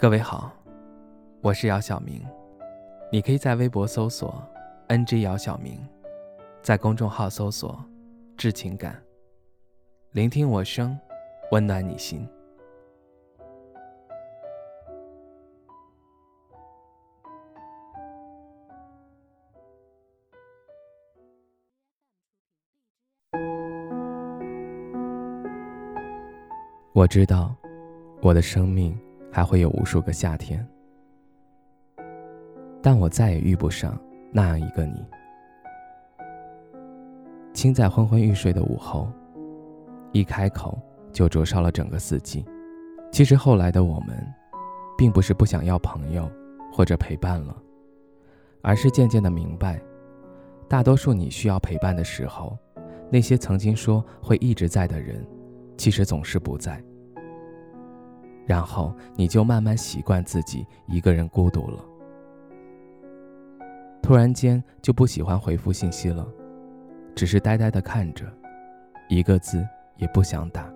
[0.00, 0.52] 各位好，
[1.40, 2.24] 我是姚晓明，
[3.10, 4.40] 你可以在微博搜索
[4.86, 5.76] “ng 姚晓明”，
[6.62, 7.84] 在公众号搜索
[8.38, 8.96] “致情感”，
[10.14, 10.96] 聆听我声，
[11.50, 12.24] 温暖你心。
[26.92, 27.52] 我知道，
[28.22, 28.96] 我的生命。
[29.30, 30.66] 还会有无数个夏天，
[32.82, 33.98] 但我再也遇不上
[34.32, 35.04] 那样一个你。
[37.52, 39.10] 亲在昏昏欲睡的午后，
[40.12, 40.78] 一开口
[41.12, 42.44] 就灼烧了整个四季。
[43.10, 44.16] 其实后来的我们，
[44.96, 46.30] 并不是不想要朋友
[46.72, 47.56] 或者陪伴了，
[48.62, 49.80] 而是渐渐的明白，
[50.68, 52.56] 大多数你需要陪伴的时候，
[53.10, 55.26] 那些曾经说会一直在的人，
[55.76, 56.82] 其实总是不在。
[58.48, 61.84] 然后你就慢慢习惯自己一个人孤独了，
[64.00, 66.26] 突然间就不喜欢回复信息了，
[67.14, 68.24] 只是呆呆的看着，
[69.06, 69.62] 一个字
[69.96, 70.66] 也不想打，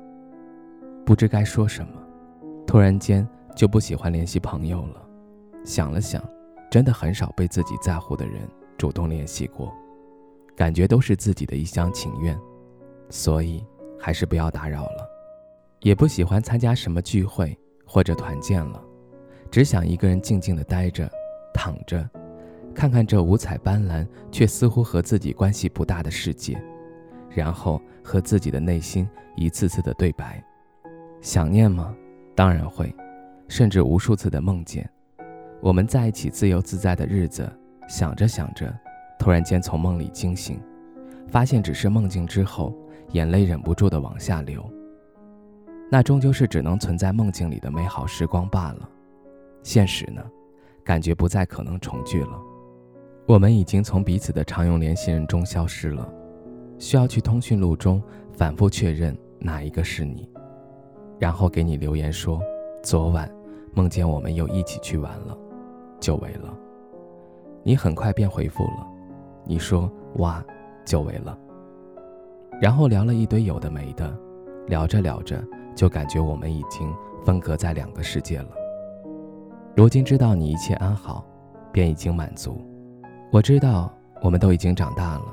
[1.06, 1.94] 不知该说什么。
[2.66, 5.02] 突然间就不喜欢联系朋友了，
[5.64, 6.22] 想了想，
[6.70, 9.72] 真的很少被自己在乎的人主动联系过，
[10.54, 12.38] 感觉都是自己的一厢情愿，
[13.08, 13.64] 所以
[13.98, 15.11] 还是不要打扰了。
[15.82, 17.56] 也不喜欢参加什么聚会。
[17.84, 18.82] 或者团建了，
[19.50, 21.06] 只想一个人静静的待着，
[21.52, 22.08] 躺着，
[22.74, 26.58] 看看这五彩斑斓却似乎和自己关系不大的世界，
[27.28, 30.42] 然后和自己的内心一次次的对白。
[31.20, 31.94] 想念吗？
[32.34, 32.90] 当然会，
[33.46, 34.88] 甚至无数次的梦见
[35.60, 37.46] 我们在一起自由自在的日子。
[37.90, 38.74] 想着想着，
[39.18, 40.58] 突然间从梦里惊醒，
[41.28, 42.74] 发现只是梦境之后，
[43.10, 44.64] 眼泪忍不住的往下流。
[45.92, 48.88] 那终究是只能存在梦境里的美好时光罢了，
[49.62, 50.24] 现实呢，
[50.82, 52.40] 感觉不再可能重聚了。
[53.26, 56.10] 我们已经从彼此的常用联系人中消失了，
[56.78, 58.02] 需要去通讯录中
[58.32, 60.26] 反复确认哪一个是你，
[61.18, 62.40] 然后给你留言说
[62.82, 63.30] 昨晚
[63.74, 65.36] 梦见我们又一起去玩了，
[66.00, 66.56] 久违了。
[67.62, 68.88] 你很快便回复了，
[69.44, 70.42] 你说哇，
[70.86, 71.38] 久违了。
[72.62, 74.18] 然后聊了一堆有的没的，
[74.68, 75.44] 聊着聊着。
[75.74, 76.94] 就感觉我们已经
[77.24, 78.48] 分隔在两个世界了。
[79.74, 81.24] 如今知道你一切安好，
[81.72, 82.60] 便已经满足。
[83.30, 85.24] 我知道我们都已经长大了，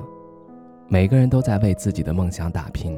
[0.87, 2.97] 每个人都在为自己的梦想打拼。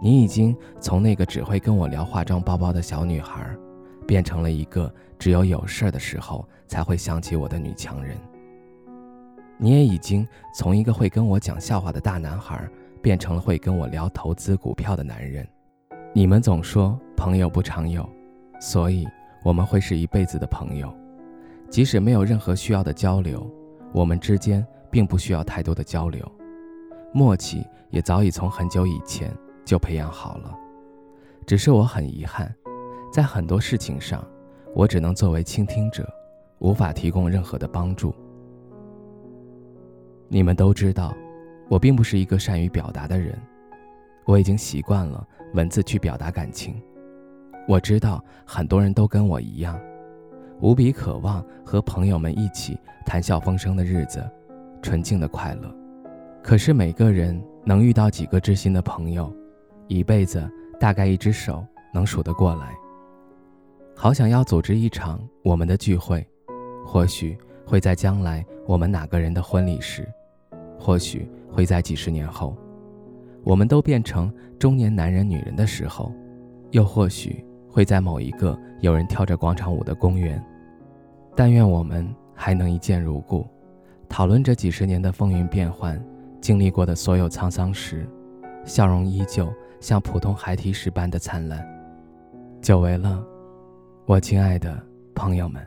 [0.00, 3.50] 你已经从那个只会跟我聊化妆包包的小女孩，
[4.06, 8.16] 变成了一个只有有事的时候才会想起我的女强人。
[9.56, 10.24] 你也已经
[10.54, 12.68] 从一个会跟我讲笑话的大男孩，
[13.02, 15.44] 变成了会跟我聊投资股票的男人。
[16.14, 18.08] 你们总说朋友不常有，
[18.60, 19.06] 所以
[19.44, 20.92] 我们会是一辈子的朋友。
[21.68, 23.46] 即使没有任何需要的交流，
[23.92, 26.26] 我们之间并不需要太多的交流，
[27.12, 29.30] 默契也早已从很久以前
[29.66, 30.56] 就培养好了。
[31.46, 32.52] 只是我很遗憾，
[33.12, 34.26] 在很多事情上，
[34.74, 36.08] 我只能作为倾听者，
[36.58, 38.14] 无法提供任何的帮助。
[40.26, 41.14] 你们都知道，
[41.68, 43.38] 我并不是一个善于表达的人。
[44.28, 46.78] 我已经习惯了文字去表达感情，
[47.66, 49.80] 我知道很多人都跟我一样，
[50.60, 54.22] 无比渴望和朋友们一起谈笑风生的日子，
[54.82, 55.74] 纯净的快乐。
[56.42, 59.34] 可是每个人能遇到几个知心的朋友，
[59.86, 60.46] 一辈子
[60.78, 62.76] 大概一只手能数得过来。
[63.96, 66.22] 好想要组织一场我们的聚会，
[66.84, 67.34] 或许
[67.64, 70.06] 会在将来我们哪个人的婚礼时，
[70.78, 72.54] 或许会在几十年后。
[73.48, 76.12] 我们都变成中年男人、女人的时候，
[76.72, 80.44] 又或许会在某一个有人跳着广场舞的公园。
[81.34, 83.46] 但愿我们还能一见如故，
[84.06, 85.98] 讨论这几十年的风云变幻，
[86.42, 88.06] 经历过的所有沧桑时，
[88.66, 91.66] 笑容依旧像普通孩提时般的灿烂。
[92.60, 93.24] 久违了，
[94.04, 94.78] 我亲爱的
[95.14, 95.66] 朋友们。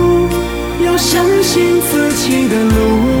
[1.01, 3.20] 相信自己的路。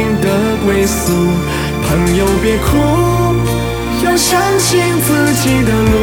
[0.83, 2.77] 朋友别哭，
[4.03, 5.95] 要相信自己的路。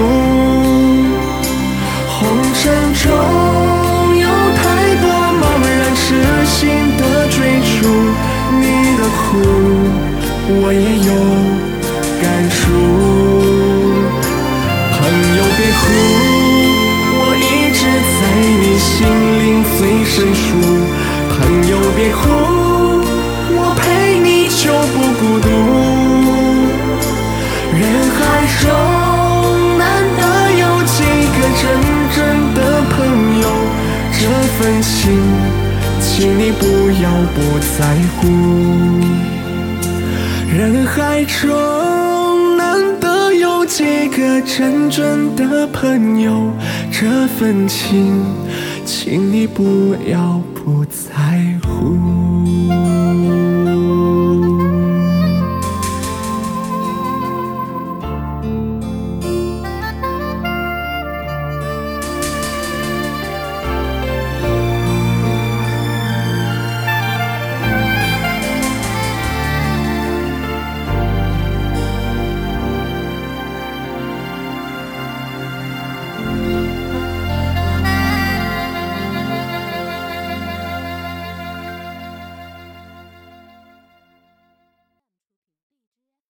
[2.07, 3.11] 红尘中
[37.03, 38.27] 要不在乎。
[40.51, 46.51] 人海中难得有几个真正的朋友，
[46.91, 48.25] 这份情。
[48.85, 51.13] 请你不要不在
[51.63, 52.18] 乎。